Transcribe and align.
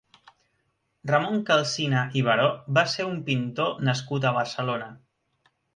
Ramon 1.11 1.43
Calsina 1.51 2.01
i 2.21 2.25
Baró 2.31 2.49
va 2.81 2.87
ser 2.97 3.09
un 3.13 3.23
pintor 3.31 3.81
nascut 3.91 4.29
a 4.33 4.37
Barcelona. 4.41 4.95